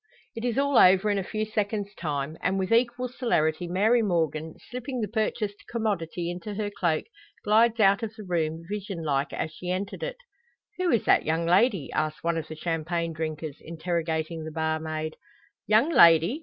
It 0.35 0.43
is 0.43 0.57
all 0.57 0.79
over 0.79 1.11
in 1.11 1.19
a 1.19 1.23
few 1.23 1.45
seconds' 1.45 1.93
time; 1.93 2.35
and 2.41 2.57
with 2.57 2.71
equal 2.71 3.07
celerity 3.07 3.67
Mary 3.67 4.01
Morgan, 4.01 4.55
slipping 4.57 4.99
the 4.99 5.07
purchased 5.07 5.63
commodity 5.69 6.31
into 6.31 6.55
her 6.55 6.71
cloak, 6.71 7.05
glides 7.43 7.79
out 7.79 8.01
of 8.01 8.15
the 8.15 8.23
room 8.23 8.63
vision 8.67 9.03
like 9.03 9.31
as 9.31 9.51
she 9.51 9.69
entered 9.69 10.01
it. 10.01 10.17
"Who 10.79 10.89
is 10.89 11.05
that 11.05 11.23
young 11.23 11.45
lady?" 11.45 11.91
asks 11.91 12.23
one 12.23 12.39
of 12.39 12.47
the 12.47 12.55
champagne 12.55 13.13
drinkers, 13.13 13.57
interrogating 13.61 14.43
the 14.43 14.49
barmaid. 14.49 15.17
"Young 15.67 15.91
lady!" 15.91 16.39